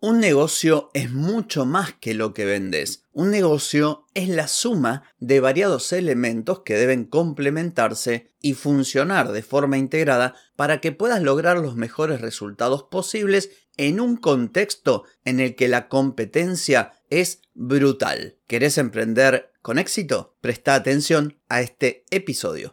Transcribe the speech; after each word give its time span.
Un 0.00 0.20
negocio 0.20 0.92
es 0.94 1.10
mucho 1.10 1.66
más 1.66 1.92
que 1.92 2.14
lo 2.14 2.32
que 2.32 2.44
vendes. 2.44 3.02
Un 3.12 3.32
negocio 3.32 4.06
es 4.14 4.28
la 4.28 4.46
suma 4.46 5.02
de 5.18 5.40
variados 5.40 5.92
elementos 5.92 6.60
que 6.60 6.74
deben 6.74 7.04
complementarse 7.04 8.30
y 8.40 8.54
funcionar 8.54 9.32
de 9.32 9.42
forma 9.42 9.76
integrada 9.76 10.36
para 10.54 10.80
que 10.80 10.92
puedas 10.92 11.20
lograr 11.20 11.58
los 11.58 11.74
mejores 11.74 12.20
resultados 12.20 12.84
posibles 12.84 13.50
en 13.76 13.98
un 13.98 14.16
contexto 14.16 15.02
en 15.24 15.40
el 15.40 15.56
que 15.56 15.66
la 15.66 15.88
competencia 15.88 16.92
es 17.10 17.42
brutal. 17.54 18.36
¿Querés 18.46 18.78
emprender 18.78 19.50
con 19.62 19.80
éxito? 19.80 20.36
Presta 20.40 20.76
atención 20.76 21.40
a 21.48 21.60
este 21.60 22.04
episodio. 22.10 22.72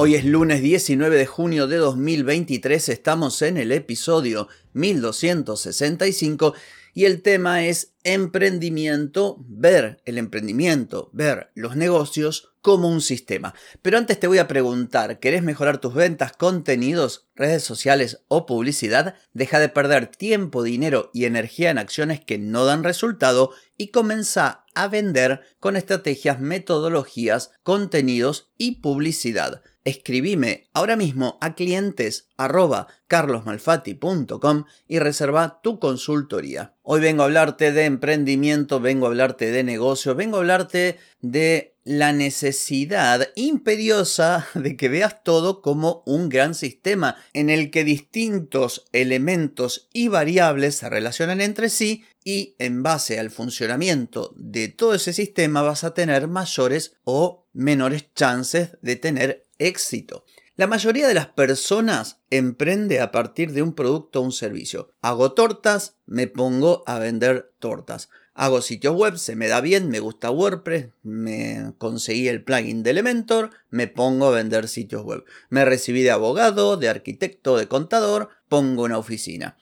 Hoy 0.00 0.14
es 0.14 0.24
lunes 0.24 0.62
19 0.62 1.16
de 1.16 1.26
junio 1.26 1.66
de 1.66 1.76
2023, 1.76 2.88
estamos 2.88 3.42
en 3.42 3.56
el 3.56 3.72
episodio 3.72 4.46
1265 4.72 6.54
y 6.94 7.06
el 7.06 7.20
tema 7.20 7.64
es 7.64 7.94
emprendimiento, 8.04 9.38
ver 9.48 10.00
el 10.04 10.18
emprendimiento, 10.18 11.10
ver 11.12 11.50
los 11.56 11.74
negocios 11.74 12.52
como 12.62 12.88
un 12.88 13.00
sistema. 13.00 13.54
Pero 13.82 13.98
antes 13.98 14.20
te 14.20 14.28
voy 14.28 14.38
a 14.38 14.46
preguntar, 14.46 15.18
¿querés 15.18 15.42
mejorar 15.42 15.78
tus 15.78 15.94
ventas, 15.94 16.30
contenidos, 16.30 17.26
redes 17.34 17.64
sociales 17.64 18.22
o 18.28 18.46
publicidad? 18.46 19.16
Deja 19.32 19.58
de 19.58 19.68
perder 19.68 20.06
tiempo, 20.06 20.62
dinero 20.62 21.10
y 21.12 21.24
energía 21.24 21.70
en 21.70 21.78
acciones 21.78 22.20
que 22.20 22.38
no 22.38 22.66
dan 22.66 22.84
resultado 22.84 23.50
y 23.76 23.88
comienza 23.88 24.64
a 24.76 24.86
vender 24.86 25.40
con 25.58 25.74
estrategias, 25.74 26.38
metodologías, 26.38 27.50
contenidos 27.64 28.52
y 28.58 28.76
publicidad 28.76 29.64
escribime 29.88 30.68
ahora 30.72 30.96
mismo 30.96 31.38
a 31.40 31.54
clientes 31.54 32.28
arroba 32.36 32.88
carlosmalfatti.com 33.06 34.64
y 34.86 34.98
reserva 34.98 35.60
tu 35.62 35.78
consultoría. 35.78 36.74
Hoy 36.82 37.00
vengo 37.00 37.22
a 37.22 37.26
hablarte 37.26 37.72
de 37.72 37.84
emprendimiento, 37.84 38.80
vengo 38.80 39.06
a 39.06 39.08
hablarte 39.08 39.50
de 39.50 39.64
negocio, 39.64 40.14
vengo 40.14 40.36
a 40.36 40.40
hablarte 40.40 40.98
de 41.20 41.74
la 41.84 42.12
necesidad 42.12 43.28
imperiosa 43.34 44.46
de 44.54 44.76
que 44.76 44.90
veas 44.90 45.24
todo 45.24 45.62
como 45.62 46.02
un 46.04 46.28
gran 46.28 46.54
sistema 46.54 47.16
en 47.32 47.48
el 47.48 47.70
que 47.70 47.82
distintos 47.82 48.84
elementos 48.92 49.88
y 49.92 50.08
variables 50.08 50.76
se 50.76 50.90
relacionan 50.90 51.40
entre 51.40 51.70
sí 51.70 52.04
y 52.24 52.56
en 52.58 52.82
base 52.82 53.18
al 53.18 53.30
funcionamiento 53.30 54.34
de 54.36 54.68
todo 54.68 54.94
ese 54.94 55.14
sistema 55.14 55.62
vas 55.62 55.82
a 55.82 55.94
tener 55.94 56.28
mayores 56.28 56.92
o 57.04 57.46
menores 57.54 58.12
chances 58.14 58.76
de 58.82 58.96
tener 58.96 59.47
éxito. 59.58 60.24
La 60.56 60.66
mayoría 60.66 61.06
de 61.06 61.14
las 61.14 61.28
personas 61.28 62.20
emprende 62.30 63.00
a 63.00 63.12
partir 63.12 63.52
de 63.52 63.62
un 63.62 63.74
producto 63.74 64.20
o 64.20 64.24
un 64.24 64.32
servicio. 64.32 64.92
Hago 65.02 65.32
tortas, 65.32 65.96
me 66.04 66.26
pongo 66.26 66.82
a 66.86 66.98
vender 66.98 67.52
tortas. 67.60 68.08
Hago 68.34 68.62
sitios 68.62 68.94
web, 68.94 69.18
se 69.18 69.36
me 69.36 69.48
da 69.48 69.60
bien, 69.60 69.88
me 69.88 70.00
gusta 70.00 70.30
WordPress, 70.30 70.90
me 71.02 71.74
conseguí 71.78 72.28
el 72.28 72.44
plugin 72.44 72.82
de 72.82 72.90
Elementor, 72.90 73.50
me 73.70 73.88
pongo 73.88 74.26
a 74.26 74.30
vender 74.30 74.68
sitios 74.68 75.02
web. 75.02 75.24
Me 75.48 75.64
recibí 75.64 76.02
de 76.02 76.10
abogado, 76.10 76.76
de 76.76 76.88
arquitecto, 76.88 77.56
de 77.56 77.68
contador, 77.68 78.28
pongo 78.48 78.84
una 78.84 78.98
oficina. 78.98 79.56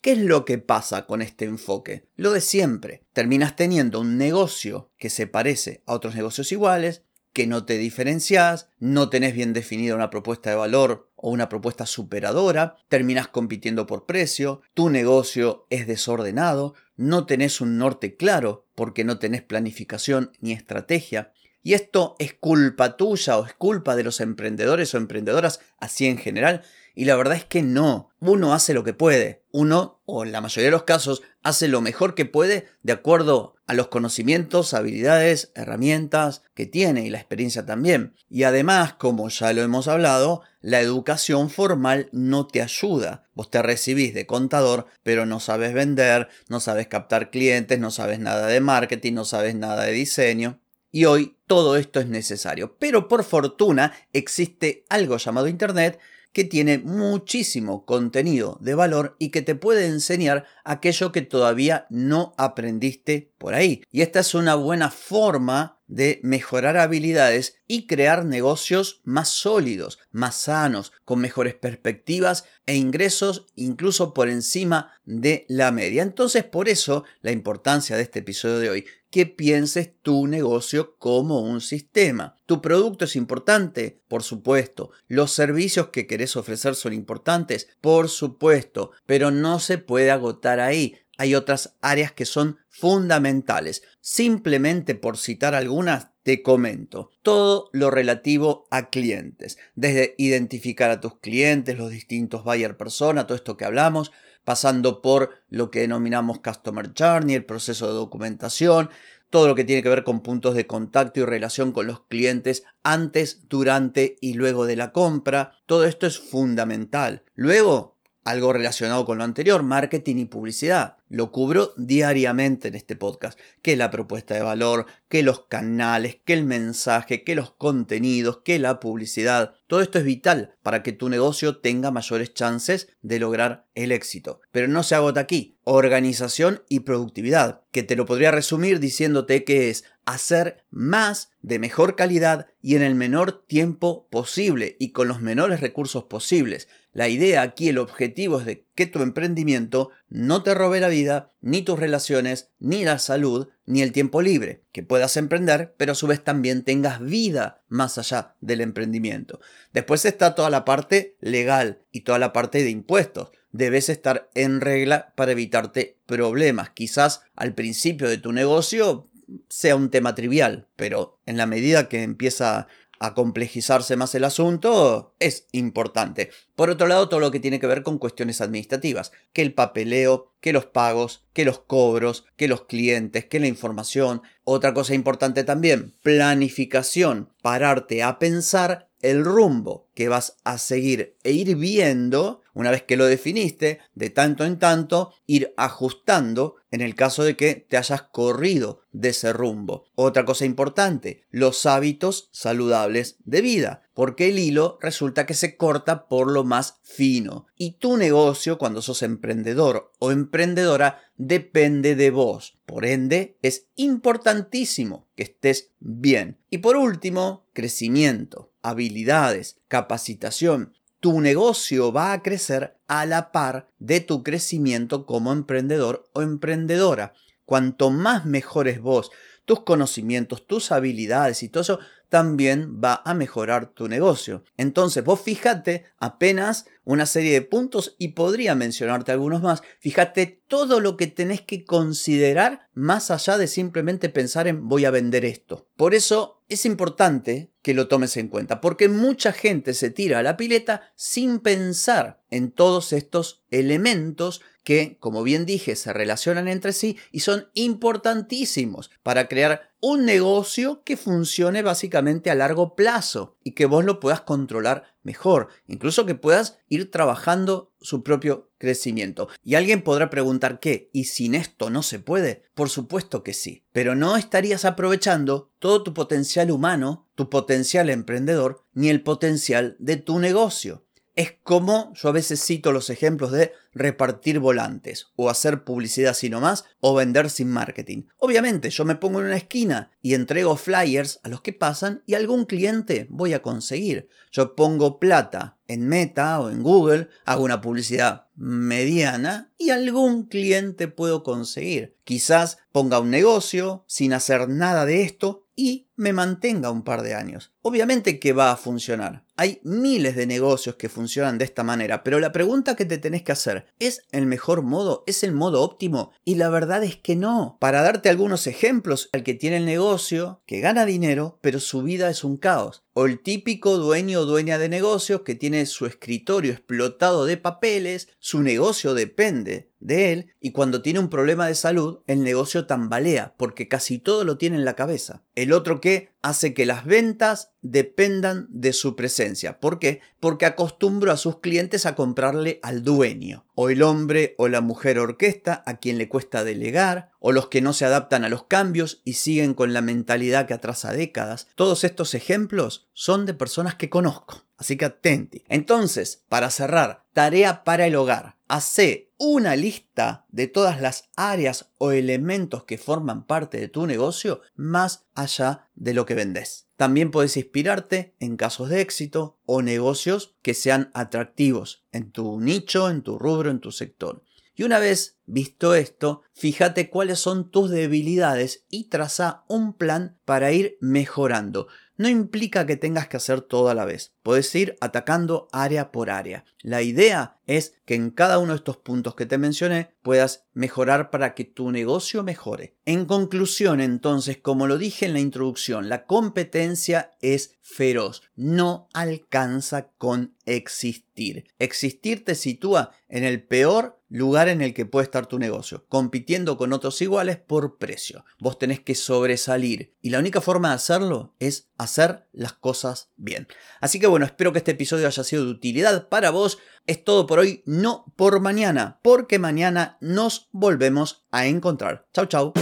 ¿Qué 0.00 0.12
es 0.12 0.18
lo 0.18 0.44
que 0.44 0.58
pasa 0.58 1.06
con 1.06 1.22
este 1.22 1.46
enfoque? 1.46 2.06
Lo 2.14 2.30
de 2.32 2.40
siempre. 2.40 3.02
Terminas 3.12 3.56
teniendo 3.56 4.00
un 4.00 4.16
negocio 4.16 4.90
que 4.98 5.10
se 5.10 5.26
parece 5.26 5.82
a 5.86 5.94
otros 5.94 6.14
negocios 6.14 6.52
iguales, 6.52 7.02
que 7.36 7.46
no 7.46 7.66
te 7.66 7.76
diferencias, 7.76 8.70
no 8.78 9.10
tenés 9.10 9.34
bien 9.34 9.52
definida 9.52 9.94
una 9.94 10.08
propuesta 10.08 10.48
de 10.48 10.56
valor 10.56 11.10
o 11.16 11.28
una 11.28 11.50
propuesta 11.50 11.84
superadora, 11.84 12.78
terminas 12.88 13.28
compitiendo 13.28 13.86
por 13.86 14.06
precio, 14.06 14.62
tu 14.72 14.88
negocio 14.88 15.66
es 15.68 15.86
desordenado, 15.86 16.72
no 16.96 17.26
tenés 17.26 17.60
un 17.60 17.76
norte 17.76 18.16
claro 18.16 18.64
porque 18.74 19.04
no 19.04 19.18
tenés 19.18 19.42
planificación 19.42 20.32
ni 20.40 20.52
estrategia. 20.52 21.34
Y 21.62 21.74
esto 21.74 22.16
es 22.18 22.32
culpa 22.32 22.96
tuya 22.96 23.36
o 23.36 23.44
es 23.44 23.52
culpa 23.52 23.96
de 23.96 24.04
los 24.04 24.22
emprendedores 24.22 24.94
o 24.94 24.96
emprendedoras 24.96 25.60
así 25.78 26.06
en 26.06 26.16
general. 26.16 26.62
Y 26.94 27.04
la 27.04 27.16
verdad 27.16 27.36
es 27.36 27.44
que 27.44 27.62
no. 27.62 28.08
Uno 28.18 28.54
hace 28.54 28.72
lo 28.72 28.82
que 28.82 28.94
puede. 28.94 29.42
Uno, 29.58 30.02
o 30.04 30.22
en 30.22 30.32
la 30.32 30.42
mayoría 30.42 30.66
de 30.66 30.72
los 30.72 30.82
casos, 30.82 31.22
hace 31.42 31.66
lo 31.66 31.80
mejor 31.80 32.14
que 32.14 32.26
puede 32.26 32.68
de 32.82 32.92
acuerdo 32.92 33.54
a 33.66 33.72
los 33.72 33.88
conocimientos, 33.88 34.74
habilidades, 34.74 35.50
herramientas 35.54 36.42
que 36.52 36.66
tiene 36.66 37.06
y 37.06 37.08
la 37.08 37.16
experiencia 37.16 37.64
también. 37.64 38.12
Y 38.28 38.42
además, 38.42 38.92
como 38.92 39.30
ya 39.30 39.54
lo 39.54 39.62
hemos 39.62 39.88
hablado, 39.88 40.42
la 40.60 40.82
educación 40.82 41.48
formal 41.48 42.10
no 42.12 42.46
te 42.46 42.60
ayuda. 42.60 43.24
Vos 43.32 43.50
te 43.50 43.62
recibís 43.62 44.12
de 44.12 44.26
contador, 44.26 44.88
pero 45.02 45.24
no 45.24 45.40
sabes 45.40 45.72
vender, 45.72 46.28
no 46.50 46.60
sabes 46.60 46.88
captar 46.88 47.30
clientes, 47.30 47.78
no 47.78 47.90
sabes 47.90 48.18
nada 48.18 48.48
de 48.48 48.60
marketing, 48.60 49.14
no 49.14 49.24
sabes 49.24 49.54
nada 49.54 49.84
de 49.84 49.92
diseño. 49.92 50.60
Y 50.92 51.06
hoy 51.06 51.38
todo 51.46 51.78
esto 51.78 51.98
es 51.98 52.08
necesario. 52.08 52.76
Pero 52.78 53.08
por 53.08 53.24
fortuna 53.24 53.94
existe 54.12 54.84
algo 54.90 55.16
llamado 55.16 55.48
Internet 55.48 55.98
que 56.36 56.44
tiene 56.44 56.76
muchísimo 56.76 57.86
contenido 57.86 58.58
de 58.60 58.74
valor 58.74 59.16
y 59.18 59.30
que 59.30 59.40
te 59.40 59.54
puede 59.54 59.86
enseñar 59.86 60.44
aquello 60.64 61.10
que 61.10 61.22
todavía 61.22 61.86
no 61.88 62.34
aprendiste 62.36 63.32
por 63.38 63.54
ahí. 63.54 63.82
Y 63.90 64.02
esta 64.02 64.20
es 64.20 64.34
una 64.34 64.54
buena 64.54 64.90
forma 64.90 65.75
de 65.86 66.20
mejorar 66.22 66.76
habilidades 66.76 67.58
y 67.66 67.86
crear 67.86 68.24
negocios 68.24 69.00
más 69.04 69.28
sólidos, 69.28 69.98
más 70.10 70.36
sanos, 70.36 70.92
con 71.04 71.20
mejores 71.20 71.54
perspectivas 71.54 72.44
e 72.66 72.76
ingresos 72.76 73.46
incluso 73.54 74.14
por 74.14 74.28
encima 74.28 74.92
de 75.04 75.46
la 75.48 75.70
media. 75.72 76.02
Entonces 76.02 76.44
por 76.44 76.68
eso 76.68 77.04
la 77.22 77.32
importancia 77.32 77.96
de 77.96 78.02
este 78.02 78.20
episodio 78.20 78.58
de 78.58 78.70
hoy 78.70 78.86
que 79.10 79.24
pienses 79.24 79.92
tu 80.02 80.26
negocio 80.26 80.96
como 80.98 81.40
un 81.40 81.60
sistema. 81.60 82.36
Tu 82.44 82.60
producto 82.60 83.04
es 83.04 83.16
importante, 83.16 84.02
por 84.08 84.22
supuesto. 84.22 84.90
Los 85.08 85.32
servicios 85.32 85.88
que 85.88 86.06
querés 86.06 86.36
ofrecer 86.36 86.74
son 86.74 86.92
importantes, 86.92 87.68
por 87.80 88.08
supuesto, 88.08 88.90
pero 89.06 89.30
no 89.30 89.58
se 89.58 89.78
puede 89.78 90.10
agotar 90.10 90.60
ahí. 90.60 90.98
Hay 91.16 91.34
otras 91.34 91.76
áreas 91.80 92.12
que 92.12 92.26
son 92.26 92.58
fundamentales. 92.68 93.82
Simplemente 94.00 94.94
por 94.94 95.16
citar 95.16 95.54
algunas, 95.54 96.08
te 96.22 96.42
comento. 96.42 97.10
Todo 97.22 97.70
lo 97.72 97.90
relativo 97.90 98.66
a 98.70 98.90
clientes. 98.90 99.58
Desde 99.74 100.14
identificar 100.18 100.90
a 100.90 101.00
tus 101.00 101.18
clientes, 101.20 101.78
los 101.78 101.90
distintos 101.90 102.44
buyer 102.44 102.76
persona, 102.76 103.26
todo 103.26 103.36
esto 103.36 103.56
que 103.56 103.64
hablamos, 103.64 104.12
pasando 104.44 105.02
por 105.02 105.30
lo 105.48 105.70
que 105.70 105.80
denominamos 105.80 106.40
Customer 106.40 106.92
Journey, 106.96 107.34
el 107.34 107.44
proceso 107.44 107.86
de 107.88 107.94
documentación, 107.94 108.90
todo 109.30 109.48
lo 109.48 109.54
que 109.54 109.64
tiene 109.64 109.82
que 109.82 109.88
ver 109.88 110.04
con 110.04 110.20
puntos 110.20 110.54
de 110.54 110.66
contacto 110.66 111.20
y 111.20 111.24
relación 111.24 111.72
con 111.72 111.86
los 111.86 112.04
clientes 112.06 112.64
antes, 112.82 113.48
durante 113.48 114.16
y 114.20 114.34
luego 114.34 114.66
de 114.66 114.76
la 114.76 114.92
compra. 114.92 115.58
Todo 115.66 115.84
esto 115.84 116.06
es 116.06 116.18
fundamental. 116.18 117.24
Luego, 117.34 117.95
algo 118.26 118.52
relacionado 118.52 119.04
con 119.06 119.18
lo 119.18 119.24
anterior, 119.24 119.62
marketing 119.62 120.16
y 120.16 120.24
publicidad. 120.24 120.96
Lo 121.08 121.30
cubro 121.30 121.72
diariamente 121.76 122.66
en 122.66 122.74
este 122.74 122.96
podcast, 122.96 123.38
que 123.62 123.76
la 123.76 123.92
propuesta 123.92 124.34
de 124.34 124.42
valor, 124.42 124.86
que 125.08 125.22
los 125.22 125.46
canales, 125.46 126.18
que 126.24 126.32
el 126.32 126.44
mensaje, 126.44 127.22
que 127.22 127.36
los 127.36 127.52
contenidos, 127.52 128.38
que 128.38 128.58
la 128.58 128.80
publicidad. 128.80 129.54
Todo 129.68 129.80
esto 129.80 130.00
es 130.00 130.04
vital 130.04 130.56
para 130.64 130.82
que 130.82 130.90
tu 130.90 131.08
negocio 131.08 131.58
tenga 131.58 131.92
mayores 131.92 132.34
chances 132.34 132.88
de 133.00 133.20
lograr 133.20 133.68
el 133.76 133.92
éxito. 133.92 134.40
Pero 134.50 134.66
no 134.66 134.82
se 134.82 134.96
agota 134.96 135.20
aquí. 135.20 135.60
Organización 135.62 136.64
y 136.68 136.80
productividad, 136.80 137.62
que 137.70 137.84
te 137.84 137.94
lo 137.94 138.06
podría 138.06 138.32
resumir 138.32 138.80
diciéndote 138.80 139.44
que 139.44 139.70
es 139.70 139.84
hacer 140.06 140.64
más 140.70 141.30
de 141.42 141.58
mejor 141.58 141.96
calidad 141.96 142.46
y 142.62 142.76
en 142.76 142.82
el 142.82 142.94
menor 142.94 143.44
tiempo 143.46 144.08
posible 144.08 144.76
y 144.78 144.92
con 144.92 145.08
los 145.08 145.20
menores 145.20 145.60
recursos 145.60 146.04
posibles. 146.04 146.68
La 146.92 147.08
idea 147.08 147.42
aquí, 147.42 147.68
el 147.68 147.76
objetivo 147.76 148.40
es 148.40 148.46
de 148.46 148.64
que 148.74 148.86
tu 148.86 149.02
emprendimiento 149.02 149.90
no 150.08 150.42
te 150.42 150.54
robe 150.54 150.80
la 150.80 150.88
vida, 150.88 151.32
ni 151.42 151.60
tus 151.60 151.78
relaciones, 151.78 152.50
ni 152.58 152.84
la 152.84 152.98
salud, 152.98 153.48
ni 153.66 153.82
el 153.82 153.92
tiempo 153.92 154.22
libre. 154.22 154.62
Que 154.72 154.82
puedas 154.82 155.16
emprender, 155.16 155.74
pero 155.76 155.92
a 155.92 155.96
su 155.96 156.06
vez 156.06 156.24
también 156.24 156.62
tengas 156.62 157.00
vida 157.00 157.62
más 157.68 157.98
allá 157.98 158.36
del 158.40 158.60
emprendimiento. 158.60 159.40
Después 159.72 160.04
está 160.04 160.34
toda 160.34 160.48
la 160.48 160.64
parte 160.64 161.16
legal 161.20 161.82
y 161.92 162.00
toda 162.02 162.18
la 162.18 162.32
parte 162.32 162.62
de 162.62 162.70
impuestos. 162.70 163.30
Debes 163.52 163.88
estar 163.88 164.30
en 164.34 164.60
regla 164.60 165.12
para 165.16 165.32
evitarte 165.32 165.98
problemas. 166.06 166.70
Quizás 166.70 167.22
al 167.34 167.54
principio 167.54 168.08
de 168.08 168.18
tu 168.18 168.32
negocio 168.32 169.10
sea 169.48 169.76
un 169.76 169.90
tema 169.90 170.14
trivial, 170.14 170.68
pero 170.76 171.20
en 171.26 171.36
la 171.36 171.46
medida 171.46 171.88
que 171.88 172.02
empieza 172.02 172.68
a 172.98 173.14
complejizarse 173.14 173.96
más 173.96 174.14
el 174.14 174.24
asunto, 174.24 175.14
es 175.18 175.46
importante. 175.52 176.30
Por 176.54 176.70
otro 176.70 176.86
lado, 176.86 177.08
todo 177.08 177.20
lo 177.20 177.30
que 177.30 177.40
tiene 177.40 177.60
que 177.60 177.66
ver 177.66 177.82
con 177.82 177.98
cuestiones 177.98 178.40
administrativas, 178.40 179.12
que 179.32 179.42
el 179.42 179.52
papeleo, 179.52 180.32
que 180.40 180.52
los 180.52 180.66
pagos, 180.66 181.24
que 181.32 181.44
los 181.44 181.58
cobros, 181.58 182.24
que 182.36 182.48
los 182.48 182.64
clientes, 182.64 183.26
que 183.26 183.40
la 183.40 183.48
información. 183.48 184.22
Otra 184.44 184.72
cosa 184.72 184.94
importante 184.94 185.44
también, 185.44 185.94
planificación, 186.02 187.30
pararte 187.42 188.02
a 188.02 188.18
pensar 188.18 188.88
el 189.02 189.24
rumbo 189.24 189.88
que 189.94 190.08
vas 190.08 190.38
a 190.44 190.58
seguir 190.58 191.16
e 191.22 191.32
ir 191.32 191.56
viendo, 191.56 192.40
una 192.56 192.70
vez 192.70 192.84
que 192.84 192.96
lo 192.96 193.04
definiste, 193.04 193.80
de 193.94 194.08
tanto 194.08 194.46
en 194.46 194.58
tanto, 194.58 195.12
ir 195.26 195.52
ajustando 195.58 196.56
en 196.70 196.80
el 196.80 196.94
caso 196.94 197.22
de 197.22 197.36
que 197.36 197.54
te 197.54 197.76
hayas 197.76 198.00
corrido 198.00 198.80
de 198.92 199.10
ese 199.10 199.34
rumbo. 199.34 199.84
Otra 199.94 200.24
cosa 200.24 200.46
importante, 200.46 201.22
los 201.30 201.66
hábitos 201.66 202.30
saludables 202.32 203.16
de 203.26 203.42
vida, 203.42 203.82
porque 203.92 204.30
el 204.30 204.38
hilo 204.38 204.78
resulta 204.80 205.26
que 205.26 205.34
se 205.34 205.58
corta 205.58 206.08
por 206.08 206.32
lo 206.32 206.44
más 206.44 206.78
fino. 206.82 207.46
Y 207.58 207.72
tu 207.72 207.98
negocio, 207.98 208.56
cuando 208.56 208.80
sos 208.80 209.02
emprendedor 209.02 209.92
o 209.98 210.10
emprendedora, 210.10 211.02
depende 211.18 211.94
de 211.94 212.10
vos. 212.10 212.56
Por 212.64 212.86
ende, 212.86 213.36
es 213.42 213.66
importantísimo 213.76 215.08
que 215.14 215.24
estés 215.24 215.72
bien. 215.78 216.38
Y 216.48 216.58
por 216.58 216.76
último, 216.76 217.44
crecimiento, 217.52 218.50
habilidades, 218.62 219.58
capacitación. 219.68 220.72
Tu 221.06 221.20
negocio 221.20 221.92
va 221.92 222.12
a 222.12 222.20
crecer 222.20 222.78
a 222.88 223.06
la 223.06 223.30
par 223.30 223.70
de 223.78 224.00
tu 224.00 224.24
crecimiento 224.24 225.06
como 225.06 225.32
emprendedor 225.32 226.10
o 226.14 226.22
emprendedora. 226.22 227.12
Cuanto 227.44 227.92
más 227.92 228.26
mejores 228.26 228.80
vos 228.80 229.12
tus 229.44 229.60
conocimientos, 229.60 230.48
tus 230.48 230.72
habilidades 230.72 231.44
y 231.44 231.48
todo 231.48 231.62
eso, 231.62 231.78
también 232.08 232.80
va 232.82 233.02
a 233.04 233.14
mejorar 233.14 233.68
tu 233.68 233.86
negocio. 233.86 234.42
Entonces, 234.56 235.04
vos 235.04 235.20
fíjate 235.20 235.84
apenas 235.98 236.66
una 236.84 237.06
serie 237.06 237.32
de 237.32 237.42
puntos 237.42 237.94
y 237.98 238.08
podría 238.08 238.56
mencionarte 238.56 239.12
algunos 239.12 239.42
más. 239.42 239.62
Fíjate 239.78 240.42
todo 240.48 240.80
lo 240.80 240.96
que 240.96 241.06
tenés 241.06 241.40
que 241.40 241.64
considerar 241.64 242.68
más 242.74 243.12
allá 243.12 243.38
de 243.38 243.46
simplemente 243.46 244.08
pensar 244.08 244.48
en 244.48 244.68
voy 244.68 244.84
a 244.84 244.90
vender 244.90 245.24
esto. 245.24 245.68
Por 245.76 245.94
eso 245.94 246.35
es 246.48 246.64
importante 246.64 247.52
que 247.62 247.74
lo 247.74 247.88
tomes 247.88 248.16
en 248.16 248.28
cuenta, 248.28 248.60
porque 248.60 248.88
mucha 248.88 249.32
gente 249.32 249.74
se 249.74 249.90
tira 249.90 250.20
a 250.20 250.22
la 250.22 250.36
pileta 250.36 250.92
sin 250.94 251.40
pensar 251.40 252.22
en 252.30 252.52
todos 252.52 252.92
estos 252.92 253.42
elementos 253.50 254.42
que, 254.62 254.96
como 254.98 255.22
bien 255.22 255.46
dije, 255.46 255.76
se 255.76 255.92
relacionan 255.92 256.48
entre 256.48 256.72
sí 256.72 256.96
y 257.10 257.20
son 257.20 257.48
importantísimos 257.54 258.90
para 259.02 259.28
crear 259.28 259.70
un 259.80 260.04
negocio 260.04 260.82
que 260.84 260.96
funcione 260.96 261.62
básicamente 261.62 262.30
a 262.30 262.34
largo 262.34 262.74
plazo 262.74 263.36
y 263.44 263.52
que 263.52 263.66
vos 263.66 263.84
lo 263.84 264.00
puedas 264.00 264.22
controlar 264.22 264.96
mejor, 265.02 265.48
incluso 265.66 266.06
que 266.06 266.16
puedas 266.16 266.58
ir 266.68 266.90
trabajando 266.90 267.72
su 267.80 268.02
propio 268.02 268.45
crecimiento. 268.58 269.28
Y 269.44 269.54
alguien 269.54 269.82
podrá 269.82 270.10
preguntar 270.10 270.60
qué, 270.60 270.90
¿y 270.92 271.04
sin 271.04 271.34
esto 271.34 271.70
no 271.70 271.82
se 271.82 271.98
puede? 271.98 272.42
Por 272.54 272.70
supuesto 272.70 273.22
que 273.22 273.34
sí, 273.34 273.64
pero 273.72 273.94
no 273.94 274.16
estarías 274.16 274.64
aprovechando 274.64 275.50
todo 275.58 275.82
tu 275.82 275.94
potencial 275.94 276.50
humano, 276.50 277.08
tu 277.14 277.28
potencial 277.30 277.90
emprendedor, 277.90 278.64
ni 278.72 278.88
el 278.88 279.02
potencial 279.02 279.76
de 279.78 279.96
tu 279.96 280.18
negocio. 280.18 280.85
Es 281.16 281.32
como 281.42 281.94
yo 281.94 282.10
a 282.10 282.12
veces 282.12 282.44
cito 282.44 282.72
los 282.72 282.90
ejemplos 282.90 283.32
de 283.32 283.52
repartir 283.72 284.38
volantes, 284.38 285.06
o 285.16 285.30
hacer 285.30 285.64
publicidad 285.64 286.12
sin 286.12 286.38
más, 286.38 286.66
o 286.80 286.94
vender 286.94 287.30
sin 287.30 287.48
marketing. 287.48 288.02
Obviamente, 288.18 288.68
yo 288.68 288.84
me 288.84 288.96
pongo 288.96 289.20
en 289.20 289.26
una 289.26 289.38
esquina 289.38 289.90
y 290.02 290.12
entrego 290.12 290.56
flyers 290.56 291.20
a 291.22 291.30
los 291.30 291.40
que 291.40 291.54
pasan 291.54 292.02
y 292.04 292.14
algún 292.14 292.44
cliente 292.44 293.06
voy 293.08 293.32
a 293.32 293.40
conseguir. 293.40 294.10
Yo 294.30 294.54
pongo 294.54 295.00
plata 295.00 295.56
en 295.68 295.88
Meta 295.88 296.38
o 296.38 296.50
en 296.50 296.62
Google, 296.62 297.08
hago 297.24 297.44
una 297.44 297.62
publicidad 297.62 298.26
mediana 298.34 299.50
y 299.56 299.70
algún 299.70 300.26
cliente 300.26 300.86
puedo 300.86 301.22
conseguir. 301.22 301.96
Quizás 302.04 302.58
ponga 302.72 303.00
un 303.00 303.10
negocio 303.10 303.84
sin 303.86 304.12
hacer 304.12 304.50
nada 304.50 304.84
de 304.84 305.02
esto 305.02 305.46
y 305.56 305.85
me 305.96 306.12
mantenga 306.12 306.70
un 306.70 306.82
par 306.82 307.02
de 307.02 307.14
años. 307.14 307.52
Obviamente 307.62 308.20
que 308.20 308.32
va 308.32 308.52
a 308.52 308.56
funcionar. 308.56 309.24
Hay 309.38 309.60
miles 309.64 310.16
de 310.16 310.26
negocios 310.26 310.76
que 310.76 310.88
funcionan 310.88 311.36
de 311.36 311.44
esta 311.44 311.62
manera, 311.62 312.02
pero 312.02 312.20
la 312.20 312.32
pregunta 312.32 312.74
que 312.74 312.84
te 312.86 312.96
tenés 312.96 313.22
que 313.22 313.32
hacer, 313.32 313.66
¿es 313.78 314.02
el 314.10 314.24
mejor 314.26 314.62
modo? 314.62 315.04
¿Es 315.06 315.22
el 315.22 315.32
modo 315.32 315.62
óptimo? 315.62 316.12
Y 316.24 316.36
la 316.36 316.48
verdad 316.48 316.82
es 316.84 316.96
que 316.96 317.16
no. 317.16 317.58
Para 317.60 317.82
darte 317.82 318.08
algunos 318.08 318.46
ejemplos, 318.46 319.10
el 319.12 319.24
que 319.24 319.34
tiene 319.34 319.58
el 319.58 319.66
negocio, 319.66 320.42
que 320.46 320.60
gana 320.60 320.86
dinero, 320.86 321.38
pero 321.42 321.60
su 321.60 321.82
vida 321.82 322.08
es 322.08 322.24
un 322.24 322.38
caos. 322.38 322.82
O 322.94 323.04
el 323.04 323.20
típico 323.20 323.76
dueño 323.76 324.20
o 324.20 324.24
dueña 324.24 324.56
de 324.56 324.70
negocios 324.70 325.20
que 325.20 325.34
tiene 325.34 325.66
su 325.66 325.84
escritorio 325.84 326.52
explotado 326.52 327.26
de 327.26 327.36
papeles, 327.36 328.08
su 328.18 328.42
negocio 328.42 328.94
depende 328.94 329.70
de 329.86 330.12
él 330.12 330.34
y 330.40 330.50
cuando 330.50 330.82
tiene 330.82 330.98
un 330.98 331.08
problema 331.08 331.46
de 331.46 331.54
salud, 331.54 332.00
el 332.06 332.24
negocio 332.24 332.66
tambalea 332.66 333.34
porque 333.36 333.68
casi 333.68 333.98
todo 333.98 334.24
lo 334.24 334.36
tiene 334.36 334.56
en 334.56 334.64
la 334.64 334.74
cabeza. 334.74 335.22
El 335.36 335.52
otro 335.52 335.80
que 335.80 336.10
hace 336.22 336.54
que 336.54 336.66
las 336.66 336.84
ventas 336.84 337.52
dependan 337.62 338.48
de 338.50 338.72
su 338.72 338.96
presencia. 338.96 339.60
¿Por 339.60 339.78
qué? 339.78 340.00
Porque 340.18 340.44
acostumbro 340.44 341.12
a 341.12 341.16
sus 341.16 341.38
clientes 341.38 341.86
a 341.86 341.94
comprarle 341.94 342.58
al 342.62 342.82
dueño. 342.82 343.46
O 343.54 343.70
el 343.70 343.82
hombre 343.82 344.34
o 344.38 344.48
la 344.48 344.60
mujer 344.60 344.98
orquesta 344.98 345.62
a 345.66 345.76
quien 345.76 345.98
le 345.98 346.08
cuesta 346.08 346.42
delegar, 346.42 347.10
o 347.20 347.32
los 347.32 347.48
que 347.48 347.60
no 347.60 347.72
se 347.72 347.84
adaptan 347.84 348.24
a 348.24 348.28
los 348.28 348.44
cambios 348.44 349.02
y 349.04 349.14
siguen 349.14 349.54
con 349.54 349.72
la 349.72 349.82
mentalidad 349.82 350.46
que 350.46 350.54
atrasa 350.54 350.92
décadas. 350.92 351.48
Todos 351.54 351.84
estos 351.84 352.14
ejemplos 352.14 352.88
son 352.92 353.24
de 353.24 353.34
personas 353.34 353.76
que 353.76 353.88
conozco. 353.88 354.42
Así 354.56 354.76
que 354.76 354.86
atenti. 354.86 355.44
Entonces, 355.48 356.24
para 356.28 356.50
cerrar, 356.50 357.04
tarea 357.12 357.62
para 357.62 357.86
el 357.86 357.94
hogar. 357.94 358.35
Hace 358.48 359.12
una 359.18 359.56
lista 359.56 360.24
de 360.28 360.46
todas 360.46 360.80
las 360.80 361.10
áreas 361.16 361.72
o 361.78 361.90
elementos 361.90 362.62
que 362.62 362.78
forman 362.78 363.26
parte 363.26 363.58
de 363.58 363.66
tu 363.66 363.86
negocio 363.86 364.40
más 364.54 365.06
allá 365.16 365.68
de 365.74 365.94
lo 365.94 366.06
que 366.06 366.14
vendes. 366.14 366.68
También 366.76 367.10
puedes 367.10 367.36
inspirarte 367.36 368.14
en 368.20 368.36
casos 368.36 368.68
de 368.68 368.82
éxito 368.82 369.40
o 369.46 369.62
negocios 369.62 370.36
que 370.42 370.54
sean 370.54 370.92
atractivos 370.94 371.84
en 371.90 372.12
tu 372.12 372.40
nicho, 372.40 372.88
en 372.88 373.02
tu 373.02 373.18
rubro, 373.18 373.50
en 373.50 373.58
tu 373.58 373.72
sector. 373.72 374.22
Y 374.54 374.62
una 374.62 374.78
vez 374.78 375.18
visto 375.26 375.74
esto, 375.74 376.22
fíjate 376.32 376.88
cuáles 376.88 377.18
son 377.18 377.50
tus 377.50 377.68
debilidades 377.70 378.64
y 378.70 378.84
traza 378.84 379.44
un 379.48 379.74
plan 379.74 380.18
para 380.24 380.52
ir 380.52 380.78
mejorando 380.80 381.66
no 381.96 382.08
implica 382.08 382.66
que 382.66 382.76
tengas 382.76 383.08
que 383.08 383.16
hacer 383.16 383.40
todo 383.40 383.68
a 383.68 383.74
la 383.74 383.84
vez. 383.84 384.12
Puedes 384.22 384.54
ir 384.54 384.76
atacando 384.80 385.48
área 385.52 385.92
por 385.92 386.10
área. 386.10 386.44
La 386.62 386.82
idea 386.82 387.38
es 387.46 387.74
que 387.84 387.94
en 387.94 388.10
cada 388.10 388.38
uno 388.38 388.52
de 388.52 388.56
estos 388.56 388.76
puntos 388.76 389.14
que 389.14 389.26
te 389.26 389.38
mencioné 389.38 389.94
puedas 390.02 390.46
mejorar 390.52 391.10
para 391.10 391.34
que 391.34 391.44
tu 391.44 391.70
negocio 391.70 392.22
mejore. 392.22 392.76
En 392.84 393.04
conclusión, 393.04 393.80
entonces, 393.80 394.38
como 394.38 394.66
lo 394.66 394.78
dije 394.78 395.06
en 395.06 395.12
la 395.12 395.20
introducción, 395.20 395.88
la 395.88 396.06
competencia 396.06 397.12
es 397.20 397.56
feroz. 397.62 398.22
No 398.34 398.88
alcanza 398.92 399.90
con 399.98 400.34
existir. 400.44 401.46
Existir 401.58 402.24
te 402.24 402.34
sitúa 402.34 402.92
en 403.08 403.24
el 403.24 403.42
peor 403.42 404.00
lugar 404.08 404.48
en 404.48 404.62
el 404.62 404.72
que 404.72 404.86
puede 404.86 405.04
estar 405.04 405.26
tu 405.26 405.38
negocio, 405.38 405.84
compitiendo 405.88 406.56
con 406.56 406.72
otros 406.72 407.00
iguales 407.02 407.36
por 407.38 407.78
precio. 407.78 408.24
Vos 408.38 408.58
tenés 408.58 408.80
que 408.80 408.94
sobresalir 408.94 409.94
y 410.00 410.10
la 410.10 410.18
única 410.18 410.40
forma 410.40 410.68
de 410.68 410.76
hacerlo 410.76 411.34
es 411.38 411.68
hacer 411.86 412.28
las 412.32 412.52
cosas 412.52 413.10
bien. 413.16 413.48
Así 413.80 413.98
que 413.98 414.06
bueno, 414.06 414.26
espero 414.26 414.52
que 414.52 414.58
este 414.58 414.72
episodio 414.72 415.06
haya 415.06 415.24
sido 415.24 415.44
de 415.44 415.50
utilidad 415.50 416.08
para 416.08 416.30
vos. 416.30 416.58
Es 416.86 417.02
todo 417.02 417.26
por 417.26 417.38
hoy, 417.38 417.62
no 417.64 418.04
por 418.16 418.40
mañana, 418.40 419.00
porque 419.02 419.38
mañana 419.38 419.96
nos 420.00 420.48
volvemos 420.52 421.26
a 421.30 421.46
encontrar. 421.46 422.06
Chau, 422.12 422.26
chau. 422.26 422.52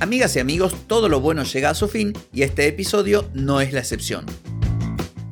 Amigas 0.00 0.34
y 0.34 0.40
amigos, 0.40 0.74
todo 0.86 1.08
lo 1.08 1.20
bueno 1.20 1.44
llega 1.44 1.70
a 1.70 1.74
su 1.74 1.86
fin 1.86 2.14
y 2.32 2.42
este 2.42 2.66
episodio 2.66 3.28
no 3.34 3.60
es 3.60 3.72
la 3.72 3.80
excepción. 3.80 4.24